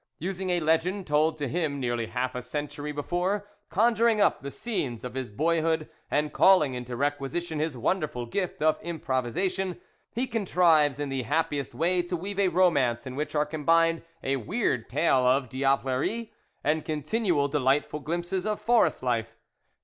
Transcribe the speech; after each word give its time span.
Using 0.17 0.49
a 0.49 0.59
legend 0.61 1.05
told 1.05 1.37
to 1.37 1.47
him 1.47 1.79
nearly 1.79 2.07
half 2.07 2.33
a 2.33 2.41
century 2.41 2.91
before, 2.91 3.47
conjuring 3.69 4.19
up 4.19 4.41
the 4.41 4.49
scenes 4.49 5.03
of 5.03 5.13
his 5.13 5.29
boyhood, 5.29 5.87
and 6.09 6.33
calling 6.33 6.73
into 6.73 6.95
requisition 6.97 7.59
his 7.59 7.77
wonderful 7.77 8.25
gift 8.25 8.63
of 8.63 8.81
improvisa 8.81 9.47
tion, 9.51 9.79
he 10.11 10.25
contrives 10.25 10.99
in 10.99 11.09
the 11.09 11.21
happiest 11.21 11.75
way 11.75 12.01
to 12.01 12.17
weave 12.17 12.39
a 12.39 12.47
romance 12.47 13.05
in 13.05 13.15
which 13.15 13.35
are 13.35 13.45
combined 13.45 14.01
a 14.23 14.37
weird 14.37 14.89
tale 14.89 15.19
of 15.23 15.49
diablerie 15.49 16.31
and 16.63 16.83
continual 16.83 17.47
delightful 17.47 17.99
glimpses 17.99 18.43
of 18.43 18.59
forest 18.59 19.03
life. 19.03 19.37